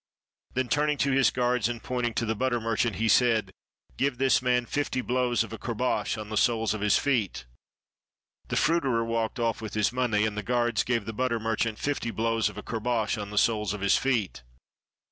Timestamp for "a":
5.53-5.59, 12.57-12.63